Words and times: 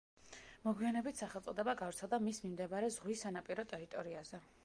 მოგვიანებით 0.67 1.19
სახელწოდება 1.23 1.75
გავრცელდა 1.83 2.19
მის 2.29 2.41
მიმდებარე 2.45 2.91
ზღვის 2.97 3.23
სანაპირო 3.27 3.67
ტერიტორიაზე. 3.75 4.41